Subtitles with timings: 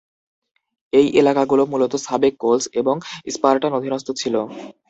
[0.93, 2.95] এই এলাকাগুলো মূলত সাবেক কোলস এবং
[3.27, 4.35] স্পার্টান অধীনস্থ ছিল।